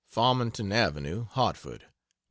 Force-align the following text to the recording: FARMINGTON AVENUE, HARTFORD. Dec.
FARMINGTON 0.09 0.71
AVENUE, 0.71 1.25
HARTFORD. 1.33 1.81
Dec. 1.81 1.85